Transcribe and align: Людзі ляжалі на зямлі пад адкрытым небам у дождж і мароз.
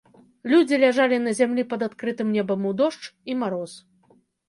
Людзі 0.53 0.79
ляжалі 0.83 1.19
на 1.27 1.35
зямлі 1.41 1.67
пад 1.75 1.87
адкрытым 1.89 2.35
небам 2.41 2.61
у 2.73 2.75
дождж 2.83 3.15
і 3.29 3.41
мароз. 3.47 3.81